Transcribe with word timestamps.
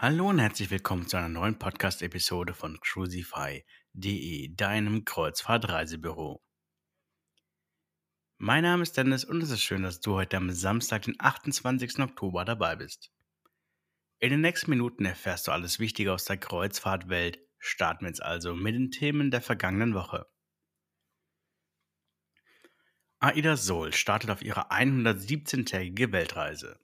Hallo 0.00 0.28
und 0.28 0.38
herzlich 0.38 0.70
willkommen 0.70 1.08
zu 1.08 1.16
einer 1.16 1.28
neuen 1.28 1.58
Podcast-Episode 1.58 2.54
von 2.54 2.78
Cruisify.de, 2.78 4.54
deinem 4.54 5.04
Kreuzfahrtreisebüro. 5.04 6.40
Mein 8.36 8.62
Name 8.62 8.84
ist 8.84 8.96
Dennis 8.96 9.24
und 9.24 9.42
es 9.42 9.50
ist 9.50 9.64
schön, 9.64 9.82
dass 9.82 9.98
du 9.98 10.14
heute 10.14 10.36
am 10.36 10.52
Samstag, 10.52 11.02
den 11.02 11.16
28. 11.18 11.98
Oktober 11.98 12.44
dabei 12.44 12.76
bist. 12.76 13.10
In 14.20 14.30
den 14.30 14.40
nächsten 14.40 14.70
Minuten 14.70 15.04
erfährst 15.04 15.48
du 15.48 15.50
alles 15.50 15.80
Wichtige 15.80 16.12
aus 16.12 16.26
der 16.26 16.36
Kreuzfahrtwelt. 16.36 17.40
Starten 17.58 18.04
wir 18.04 18.10
jetzt 18.10 18.22
also 18.22 18.54
mit 18.54 18.76
den 18.76 18.92
Themen 18.92 19.32
der 19.32 19.42
vergangenen 19.42 19.94
Woche. 19.94 20.26
Aida 23.18 23.56
Sol 23.56 23.92
startet 23.92 24.30
auf 24.30 24.42
ihre 24.42 24.70
117-tägige 24.70 26.12
Weltreise. 26.12 26.78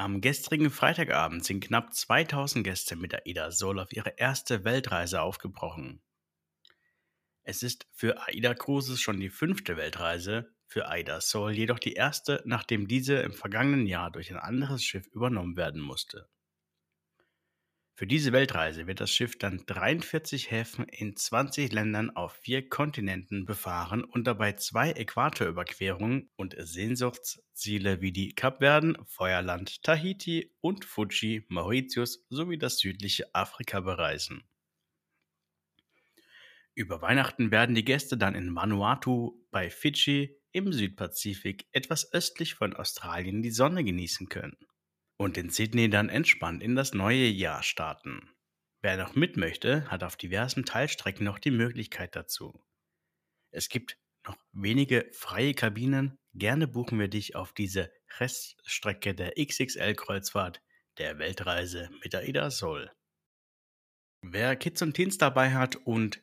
Am 0.00 0.22
gestrigen 0.22 0.70
Freitagabend 0.70 1.44
sind 1.44 1.62
knapp 1.62 1.92
2000 1.92 2.64
Gäste 2.64 2.96
mit 2.96 3.12
AIDA 3.14 3.50
Sol 3.50 3.78
auf 3.78 3.92
ihre 3.92 4.14
erste 4.16 4.64
Weltreise 4.64 5.20
aufgebrochen. 5.20 6.00
Es 7.42 7.62
ist 7.62 7.86
für 7.92 8.18
AIDA 8.26 8.54
Cruises 8.54 8.98
schon 8.98 9.20
die 9.20 9.28
fünfte 9.28 9.76
Weltreise, 9.76 10.54
für 10.64 10.88
AIDA 10.88 11.20
Sol 11.20 11.52
jedoch 11.52 11.78
die 11.78 11.92
erste, 11.92 12.42
nachdem 12.46 12.88
diese 12.88 13.16
im 13.16 13.34
vergangenen 13.34 13.86
Jahr 13.86 14.10
durch 14.10 14.30
ein 14.30 14.38
anderes 14.38 14.82
Schiff 14.82 15.06
übernommen 15.08 15.58
werden 15.58 15.82
musste. 15.82 16.30
Für 18.00 18.06
diese 18.06 18.32
Weltreise 18.32 18.86
wird 18.86 19.02
das 19.02 19.10
Schiff 19.10 19.36
dann 19.36 19.62
43 19.66 20.50
Häfen 20.50 20.86
in 20.86 21.16
20 21.16 21.70
Ländern 21.70 22.08
auf 22.08 22.32
vier 22.32 22.66
Kontinenten 22.66 23.44
befahren 23.44 24.04
und 24.04 24.26
dabei 24.26 24.54
zwei 24.54 24.92
Äquatorüberquerungen 24.92 26.30
und 26.36 26.56
Sehnsuchtsziele 26.58 28.00
wie 28.00 28.10
die 28.10 28.34
Kapverden, 28.34 28.96
Feuerland, 29.04 29.82
Tahiti 29.82 30.50
und 30.62 30.86
Fuji, 30.86 31.44
Mauritius 31.50 32.24
sowie 32.30 32.56
das 32.56 32.78
südliche 32.78 33.34
Afrika 33.34 33.80
bereisen. 33.80 34.44
Über 36.72 37.02
Weihnachten 37.02 37.50
werden 37.50 37.74
die 37.74 37.84
Gäste 37.84 38.16
dann 38.16 38.34
in 38.34 38.56
Vanuatu 38.56 39.44
bei 39.50 39.68
Fidschi 39.68 40.38
im 40.52 40.72
Südpazifik 40.72 41.66
etwas 41.72 42.10
östlich 42.14 42.54
von 42.54 42.74
Australien 42.74 43.42
die 43.42 43.50
Sonne 43.50 43.84
genießen 43.84 44.30
können 44.30 44.56
und 45.20 45.36
in 45.36 45.50
Sydney 45.50 45.90
dann 45.90 46.08
entspannt 46.08 46.62
in 46.62 46.74
das 46.74 46.94
neue 46.94 47.26
Jahr 47.26 47.62
starten. 47.62 48.30
Wer 48.80 48.96
noch 48.96 49.14
mit 49.14 49.36
möchte, 49.36 49.86
hat 49.90 50.02
auf 50.02 50.16
diversen 50.16 50.64
Teilstrecken 50.64 51.26
noch 51.26 51.38
die 51.38 51.50
Möglichkeit 51.50 52.16
dazu. 52.16 52.58
Es 53.50 53.68
gibt 53.68 53.98
noch 54.26 54.38
wenige 54.52 55.10
freie 55.12 55.52
Kabinen. 55.52 56.18
Gerne 56.32 56.66
buchen 56.66 56.98
wir 56.98 57.08
dich 57.08 57.36
auf 57.36 57.52
diese 57.52 57.92
Reststrecke 58.18 59.14
der 59.14 59.34
XXL-Kreuzfahrt 59.36 60.62
der 60.96 61.18
Weltreise 61.18 61.90
mit 62.02 62.14
AIDA 62.14 62.50
Sol. 62.50 62.90
Wer 64.22 64.56
Kids 64.56 64.80
und 64.80 64.94
Teens 64.94 65.18
dabei 65.18 65.52
hat 65.52 65.76
und 65.76 66.22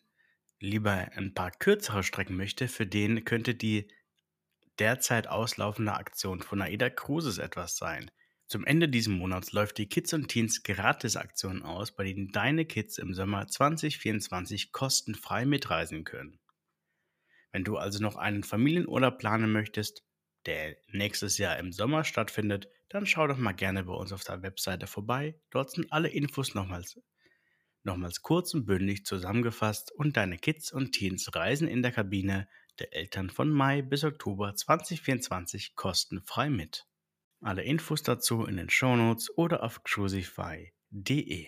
lieber 0.60 0.92
ein 1.14 1.36
paar 1.36 1.52
kürzere 1.52 2.02
Strecken 2.02 2.36
möchte, 2.36 2.68
für 2.68 2.88
den 2.88 3.26
könnte 3.26 3.54
die 3.54 3.92
derzeit 4.80 5.28
auslaufende 5.28 5.94
Aktion 5.94 6.42
von 6.42 6.64
AIDA 6.64 6.90
Cruises 6.90 7.38
etwas 7.38 7.78
sein. 7.78 8.10
Zum 8.48 8.66
Ende 8.66 8.88
dieses 8.88 9.10
Monats 9.10 9.52
läuft 9.52 9.78
die 9.78 9.90
Kids 9.90 10.14
und 10.14 10.30
Teens 10.30 10.64
Gratis-Aktion 10.64 11.64
aus, 11.64 11.94
bei 11.94 12.06
denen 12.06 12.32
deine 12.32 12.64
Kids 12.64 12.98
im 12.98 13.14
Sommer 13.14 13.46
2024 13.46 14.72
kostenfrei 14.72 15.46
mitreisen 15.46 16.06
können. 16.06 16.40
Wenn 17.52 17.66
du 17.66 17.76
also 17.76 18.02
noch 18.02 18.16
einen 18.16 18.44
Familienurlaub 18.44 19.18
planen 19.18 19.52
möchtest, 19.52 20.06
der 20.46 20.78
nächstes 20.94 21.38
Jahr 21.38 21.58
im 21.58 21.74
Sommer 21.74 22.06
stattfindet, 22.06 22.70
dann 22.88 23.06
schau 23.06 23.28
doch 23.28 23.38
mal 23.38 23.52
gerne 23.52 23.84
bei 23.84 23.94
uns 23.94 24.14
auf 24.14 24.24
der 24.24 24.42
Webseite 24.42 24.88
vorbei. 24.88 25.38
Dort 25.50 25.72
sind 25.72 25.92
alle 25.92 26.08
Infos 26.08 26.56
nochmals, 26.56 26.98
nochmals 27.84 28.22
kurz 28.22 28.54
und 28.54 28.66
bündig 28.66 29.06
zusammengefasst 29.06 29.92
und 29.92 30.16
deine 30.16 30.38
Kids 30.38 30.72
und 30.72 30.94
Teens 30.94 31.36
reisen 31.36 31.68
in 31.68 31.82
der 31.82 31.92
Kabine 31.92 32.48
der 32.80 32.96
Eltern 32.96 33.30
von 33.30 33.50
Mai 33.50 33.82
bis 33.82 34.06
Oktober 34.06 34.56
2024 34.56 35.76
kostenfrei 35.76 36.50
mit. 36.50 36.88
Alle 37.48 37.64
Infos 37.64 38.04
dazu 38.04 38.44
in 38.44 38.58
den 38.58 38.70
Shownotes 38.70 39.38
oder 39.38 39.64
auf 39.64 39.82
cruisify.de. 39.86 41.48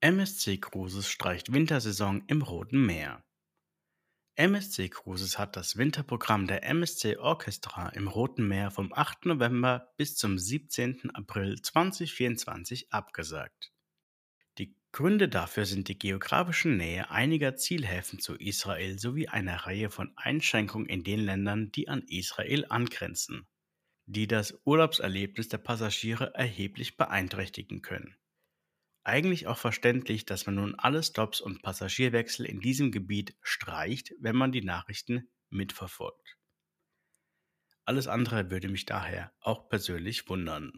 MSC 0.00 0.58
Cruises 0.58 1.08
streicht 1.08 1.54
Wintersaison 1.54 2.22
im 2.26 2.42
Roten 2.42 2.84
Meer. 2.84 3.24
MSC 4.34 4.90
Cruises 4.90 5.38
hat 5.38 5.56
das 5.56 5.78
Winterprogramm 5.78 6.46
der 6.46 6.64
MSC 6.64 7.16
Orchestra 7.16 7.88
im 7.94 8.08
Roten 8.08 8.46
Meer 8.46 8.70
vom 8.70 8.92
8. 8.92 9.24
November 9.24 9.90
bis 9.96 10.16
zum 10.16 10.36
17. 10.36 11.08
April 11.14 11.58
2024 11.58 12.92
abgesagt. 12.92 13.72
Die 14.58 14.76
Gründe 14.92 15.30
dafür 15.30 15.64
sind 15.64 15.88
die 15.88 15.98
geografische 15.98 16.68
Nähe 16.68 17.10
einiger 17.10 17.56
Zielhäfen 17.56 18.18
zu 18.18 18.34
Israel 18.34 18.98
sowie 18.98 19.28
eine 19.28 19.64
Reihe 19.64 19.88
von 19.88 20.12
Einschränkungen 20.16 20.90
in 20.90 21.04
den 21.04 21.20
Ländern, 21.20 21.72
die 21.72 21.88
an 21.88 22.02
Israel 22.06 22.66
angrenzen 22.68 23.48
die 24.06 24.26
das 24.26 24.60
Urlaubserlebnis 24.64 25.48
der 25.48 25.58
Passagiere 25.58 26.34
erheblich 26.34 26.96
beeinträchtigen 26.96 27.82
können. 27.82 28.16
Eigentlich 29.04 29.48
auch 29.48 29.58
verständlich, 29.58 30.26
dass 30.26 30.46
man 30.46 30.56
nun 30.56 30.74
alle 30.76 31.02
Stops 31.02 31.40
und 31.40 31.62
Passagierwechsel 31.62 32.46
in 32.46 32.60
diesem 32.60 32.92
Gebiet 32.92 33.36
streicht, 33.42 34.12
wenn 34.20 34.36
man 34.36 34.52
die 34.52 34.62
Nachrichten 34.62 35.28
mitverfolgt. 35.50 36.38
Alles 37.84 38.06
andere 38.06 38.50
würde 38.50 38.68
mich 38.68 38.86
daher 38.86 39.32
auch 39.40 39.68
persönlich 39.68 40.28
wundern. 40.28 40.72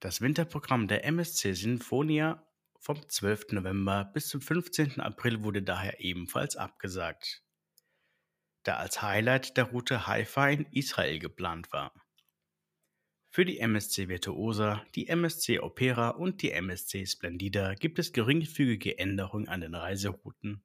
Das 0.00 0.20
Winterprogramm 0.20 0.88
der 0.88 1.04
MSC 1.04 1.54
Sinfonia 1.54 2.46
vom 2.80 3.08
12. 3.08 3.52
November 3.52 4.04
bis 4.04 4.28
zum 4.28 4.40
15. 4.42 5.00
April 5.00 5.42
wurde 5.42 5.62
daher 5.62 6.00
ebenfalls 6.00 6.56
abgesagt, 6.56 7.42
da 8.64 8.76
als 8.76 9.00
Highlight 9.00 9.56
der 9.56 9.64
Route 9.64 10.06
Haifa 10.06 10.48
in 10.48 10.66
Israel 10.72 11.18
geplant 11.18 11.72
war. 11.72 11.94
Für 13.34 13.46
die 13.46 13.60
MSC 13.60 14.08
Virtuosa, 14.08 14.84
die 14.94 15.08
MSC 15.08 15.58
Opera 15.60 16.10
und 16.10 16.42
die 16.42 16.50
MSC 16.50 17.06
Splendida 17.06 17.72
gibt 17.72 17.98
es 17.98 18.12
geringfügige 18.12 18.98
Änderungen 18.98 19.48
an 19.48 19.62
den 19.62 19.74
Reiserouten 19.74 20.62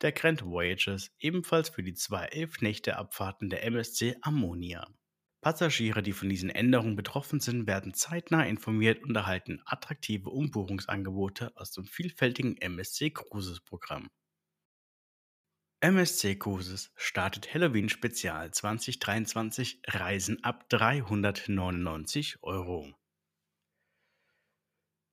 der 0.00 0.10
Grand 0.10 0.44
Voyages, 0.44 1.12
ebenfalls 1.20 1.68
für 1.68 1.84
die 1.84 1.94
zwei 1.94 2.24
Elf-Nächte-Abfahrten 2.24 3.50
der 3.50 3.62
MSC 3.62 4.16
Ammonia. 4.20 4.88
Passagiere, 5.42 6.02
die 6.02 6.12
von 6.12 6.28
diesen 6.28 6.50
Änderungen 6.50 6.96
betroffen 6.96 7.38
sind, 7.38 7.68
werden 7.68 7.94
zeitnah 7.94 8.44
informiert 8.44 9.04
und 9.04 9.14
erhalten 9.14 9.62
attraktive 9.64 10.28
Umbuchungsangebote 10.28 11.56
aus 11.56 11.70
dem 11.70 11.84
vielfältigen 11.84 12.56
MSC 12.56 13.10
Cruises 13.10 13.60
Programm. 13.60 14.10
MSC 15.82 16.38
Cruises 16.38 16.92
startet 16.94 17.54
Halloween 17.54 17.88
Spezial 17.88 18.50
2023 18.50 19.80
Reisen 19.86 20.44
ab 20.44 20.68
399 20.68 22.42
Euro. 22.42 22.92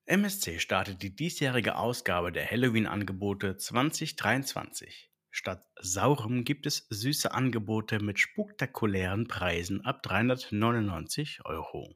MSC 0.08 0.60
startet 0.60 1.02
die 1.02 1.16
diesjährige 1.16 1.78
Ausgabe 1.78 2.34
der 2.34 2.52
Halloween-Angebote 2.52 3.56
2023. 3.56 5.10
Statt 5.32 5.66
saurem 5.80 6.44
gibt 6.44 6.66
es 6.66 6.86
süße 6.90 7.32
Angebote 7.34 8.02
mit 8.02 8.20
spektakulären 8.20 9.30
Preisen 9.30 9.86
ab 9.86 10.04
399 10.04 11.46
Euro. 11.46 11.94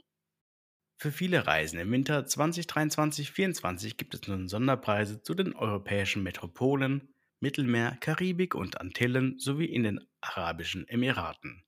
Für 0.95 1.11
viele 1.11 1.45
Reisen 1.45 1.77
im 1.77 1.91
Winter 1.91 2.21
2023-24 2.21 3.97
gibt 3.97 4.13
es 4.13 4.25
nun 4.29 4.47
Sonderpreise 4.47 5.21
zu 5.21 5.33
den 5.33 5.57
europäischen 5.57 6.23
Metropolen, 6.23 7.13
Mittelmeer, 7.41 7.97
Karibik 7.99 8.53
und 8.53 8.79
Antillen 8.79 9.39
sowie 9.39 9.65
in 9.65 9.81
den 9.83 9.99
Arabischen 10.21 10.87
Emiraten. 10.87 11.63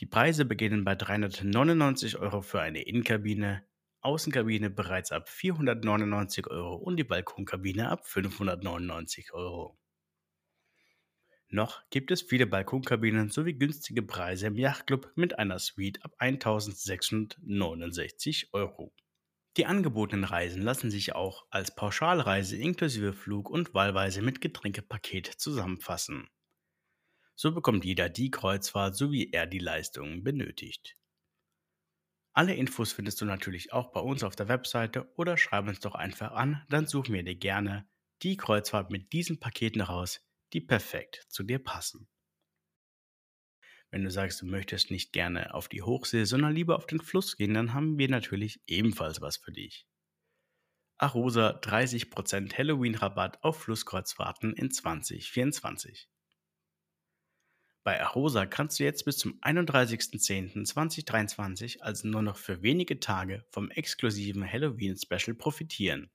Die 0.00 0.06
Preise 0.06 0.44
beginnen 0.44 0.84
bei 0.84 0.94
399 0.94 2.18
Euro 2.18 2.42
für 2.42 2.60
eine 2.60 2.82
Innenkabine, 2.82 3.66
Außenkabine 4.02 4.68
bereits 4.68 5.10
ab 5.10 5.30
499 5.30 6.48
Euro 6.48 6.76
und 6.76 6.98
die 6.98 7.04
Balkonkabine 7.04 7.88
ab 7.88 8.06
599 8.06 9.32
Euro. 9.32 9.78
Noch 11.48 11.80
gibt 11.88 12.10
es 12.10 12.20
viele 12.20 12.46
Balkonkabinen 12.46 13.30
sowie 13.30 13.54
günstige 13.54 14.02
Preise 14.02 14.48
im 14.48 14.56
Yachtclub 14.56 15.12
mit 15.14 15.38
einer 15.38 15.58
Suite 15.58 16.04
ab 16.04 16.12
1669 16.18 18.52
Euro. 18.52 18.92
Die 19.56 19.64
angebotenen 19.64 20.24
Reisen 20.24 20.60
lassen 20.60 20.90
sich 20.90 21.14
auch 21.14 21.46
als 21.48 21.74
Pauschalreise 21.74 22.58
inklusive 22.58 23.14
Flug 23.14 23.48
und 23.48 23.72
wahlweise 23.72 24.20
mit 24.20 24.42
Getränkepaket 24.42 25.26
zusammenfassen. 25.26 26.28
So 27.34 27.52
bekommt 27.52 27.84
jeder 27.84 28.08
die 28.08 28.30
Kreuzfahrt, 28.30 28.96
so 28.96 29.12
wie 29.12 29.32
er 29.32 29.46
die 29.46 29.58
Leistungen 29.58 30.24
benötigt. 30.24 30.96
Alle 32.34 32.54
Infos 32.54 32.92
findest 32.92 33.22
du 33.22 33.24
natürlich 33.24 33.72
auch 33.72 33.90
bei 33.90 34.00
uns 34.00 34.22
auf 34.22 34.36
der 34.36 34.46
Webseite 34.48 35.10
oder 35.16 35.38
schreib 35.38 35.66
uns 35.66 35.80
doch 35.80 35.94
einfach 35.94 36.32
an, 36.32 36.62
dann 36.68 36.86
suchen 36.86 37.14
wir 37.14 37.22
dir 37.22 37.36
gerne 37.36 37.88
die 38.20 38.36
Kreuzfahrt 38.36 38.90
mit 38.90 39.14
diesen 39.14 39.40
Paketen 39.40 39.80
raus, 39.80 40.20
die 40.52 40.60
perfekt 40.60 41.24
zu 41.30 41.42
dir 41.42 41.58
passen. 41.58 42.08
Wenn 43.92 44.02
du 44.04 44.10
sagst, 44.10 44.40
du 44.40 44.46
möchtest 44.46 44.90
nicht 44.90 45.12
gerne 45.12 45.52
auf 45.52 45.68
die 45.68 45.82
Hochsee, 45.82 46.24
sondern 46.24 46.54
lieber 46.54 46.76
auf 46.76 46.86
den 46.86 46.98
Fluss 46.98 47.36
gehen, 47.36 47.52
dann 47.52 47.74
haben 47.74 47.98
wir 47.98 48.08
natürlich 48.08 48.62
ebenfalls 48.66 49.20
was 49.20 49.36
für 49.36 49.52
dich. 49.52 49.86
Arosa 50.96 51.60
30% 51.60 52.56
Halloween-Rabatt 52.56 53.44
auf 53.44 53.60
Flusskreuzfahrten 53.60 54.54
in 54.54 54.70
2024. 54.70 56.08
Bei 57.84 58.00
Arosa 58.00 58.46
kannst 58.46 58.80
du 58.80 58.84
jetzt 58.84 59.04
bis 59.04 59.18
zum 59.18 59.38
31.10.2023, 59.40 61.80
also 61.80 62.08
nur 62.08 62.22
noch 62.22 62.38
für 62.38 62.62
wenige 62.62 62.98
Tage, 62.98 63.44
vom 63.50 63.70
exklusiven 63.70 64.50
Halloween-Special 64.50 65.34
profitieren. 65.34 66.10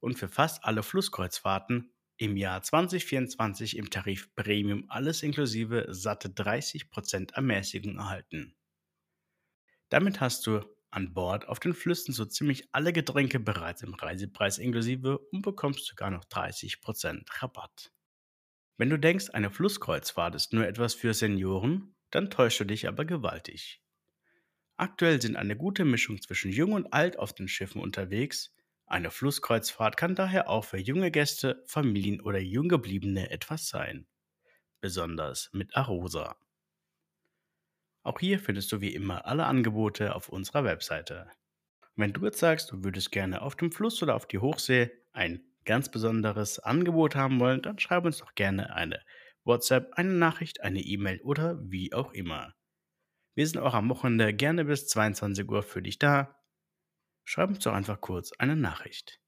Und 0.00 0.18
für 0.18 0.28
fast 0.28 0.62
alle 0.64 0.82
Flusskreuzfahrten 0.82 1.90
im 2.18 2.36
Jahr 2.36 2.62
2024 2.62 3.76
im 3.76 3.90
Tarif 3.90 4.34
Premium 4.34 4.84
alles 4.88 5.22
inklusive 5.22 5.86
satte 5.90 6.28
30% 6.28 7.32
Ermäßigung 7.32 7.96
erhalten. 7.96 8.56
Damit 9.88 10.20
hast 10.20 10.46
du 10.46 10.60
an 10.90 11.14
Bord 11.14 11.46
auf 11.48 11.60
den 11.60 11.74
Flüssen 11.74 12.12
so 12.12 12.24
ziemlich 12.24 12.68
alle 12.72 12.92
Getränke 12.92 13.38
bereits 13.38 13.82
im 13.82 13.94
Reisepreis 13.94 14.58
inklusive 14.58 15.18
und 15.18 15.42
bekommst 15.42 15.86
sogar 15.86 16.10
noch 16.10 16.24
30% 16.24 17.24
Rabatt. 17.40 17.92
Wenn 18.78 18.90
du 18.90 18.98
denkst, 18.98 19.30
eine 19.30 19.50
Flusskreuzfahrt 19.50 20.34
ist 20.34 20.52
nur 20.52 20.66
etwas 20.66 20.94
für 20.94 21.14
Senioren, 21.14 21.94
dann 22.10 22.30
täuschst 22.30 22.60
du 22.60 22.64
dich 22.64 22.88
aber 22.88 23.04
gewaltig. 23.04 23.80
Aktuell 24.76 25.20
sind 25.20 25.36
eine 25.36 25.56
gute 25.56 25.84
Mischung 25.84 26.20
zwischen 26.20 26.50
jung 26.50 26.72
und 26.72 26.92
alt 26.92 27.18
auf 27.18 27.34
den 27.34 27.48
Schiffen 27.48 27.80
unterwegs 27.80 28.54
eine 28.90 29.10
Flusskreuzfahrt 29.10 29.96
kann 29.96 30.14
daher 30.14 30.48
auch 30.48 30.64
für 30.64 30.78
junge 30.78 31.10
Gäste, 31.10 31.62
Familien 31.66 32.20
oder 32.20 32.38
Junggebliebene 32.38 33.30
etwas 33.30 33.68
sein. 33.68 34.06
Besonders 34.80 35.50
mit 35.52 35.76
Arosa. 35.76 36.36
Auch 38.02 38.18
hier 38.20 38.38
findest 38.38 38.72
du 38.72 38.80
wie 38.80 38.94
immer 38.94 39.26
alle 39.26 39.44
Angebote 39.44 40.14
auf 40.14 40.28
unserer 40.28 40.64
Webseite. 40.64 41.30
Wenn 41.96 42.12
du 42.12 42.24
jetzt 42.24 42.38
sagst, 42.38 42.70
du 42.70 42.84
würdest 42.84 43.10
gerne 43.10 43.42
auf 43.42 43.56
dem 43.56 43.72
Fluss 43.72 44.02
oder 44.02 44.14
auf 44.14 44.26
die 44.26 44.38
Hochsee 44.38 44.90
ein 45.12 45.42
ganz 45.64 45.90
besonderes 45.90 46.58
Angebot 46.58 47.16
haben 47.16 47.40
wollen, 47.40 47.60
dann 47.60 47.78
schreib 47.78 48.04
uns 48.04 48.18
doch 48.18 48.34
gerne 48.34 48.74
eine 48.74 49.02
WhatsApp, 49.44 49.92
eine 49.94 50.12
Nachricht, 50.12 50.62
eine 50.62 50.80
E-Mail 50.80 51.20
oder 51.22 51.58
wie 51.60 51.92
auch 51.92 52.12
immer. 52.12 52.54
Wir 53.34 53.46
sind 53.46 53.60
auch 53.60 53.74
am 53.74 53.88
Wochenende 53.90 54.32
gerne 54.32 54.64
bis 54.64 54.88
22 54.88 55.48
Uhr 55.48 55.62
für 55.62 55.82
dich 55.82 55.98
da. 55.98 56.37
Schreib 57.30 57.50
uns 57.50 57.58
doch 57.58 57.74
einfach 57.74 58.00
kurz 58.00 58.32
eine 58.38 58.56
Nachricht. 58.56 59.20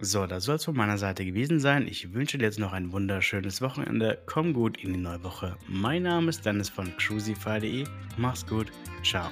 So, 0.00 0.28
das 0.28 0.44
soll 0.44 0.54
es 0.54 0.64
von 0.64 0.76
meiner 0.76 0.96
Seite 0.96 1.24
gewesen 1.24 1.58
sein. 1.58 1.88
Ich 1.88 2.14
wünsche 2.14 2.38
dir 2.38 2.44
jetzt 2.44 2.60
noch 2.60 2.72
ein 2.72 2.92
wunderschönes 2.92 3.60
Wochenende. 3.60 4.22
Komm 4.26 4.52
gut 4.52 4.76
in 4.76 4.92
die 4.92 5.00
neue 5.00 5.24
Woche. 5.24 5.56
Mein 5.66 6.04
Name 6.04 6.28
ist 6.28 6.46
Dennis 6.46 6.68
von 6.68 6.96
cruisify.de. 6.98 7.84
Mach's 8.16 8.46
gut. 8.46 8.70
Ciao. 9.02 9.28